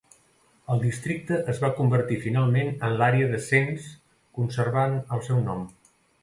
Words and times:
El 0.75 0.79
districte 0.83 1.37
es 1.53 1.59
va 1.63 1.69
convertir 1.79 2.17
finalment 2.23 2.71
en 2.87 2.97
l'àrea 3.03 3.27
de 3.35 3.43
cens, 3.49 3.85
conservant 4.39 4.97
el 5.19 5.23
seu 5.29 5.45
nom. 5.53 5.63